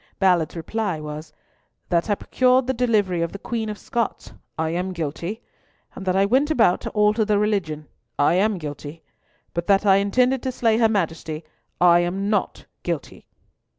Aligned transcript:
Ballard's 0.17 0.55
reply 0.55 0.99
was, 0.99 1.31
"That 1.89 2.09
I 2.09 2.15
procured 2.15 2.65
the 2.65 2.73
delivery 2.73 3.21
of 3.21 3.33
the 3.33 3.37
Queen 3.37 3.69
of 3.69 3.77
Scots, 3.77 4.33
I 4.57 4.71
am 4.71 4.93
guilty; 4.93 5.43
and 5.93 6.07
that 6.07 6.15
I 6.15 6.25
went 6.25 6.49
about 6.49 6.81
to 6.81 6.89
alter 6.89 7.23
the 7.23 7.37
religion, 7.37 7.87
I 8.17 8.33
am 8.33 8.57
guilty; 8.57 9.03
but 9.53 9.67
that 9.67 9.85
I 9.85 9.97
intended 9.97 10.41
to 10.41 10.51
slay 10.51 10.79
her 10.79 10.89
Majesty, 10.89 11.43
I 11.79 11.99
am 11.99 12.31
not 12.31 12.65
guilty." 12.81 13.27